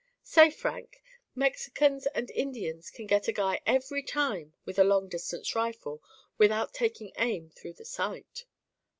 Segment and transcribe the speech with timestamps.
[0.23, 1.03] 'Say Frank,
[1.35, 6.01] Mexicans and Indians can get a guy ev'ry time with a long distance rifle
[6.39, 8.45] without taking aim through the sight.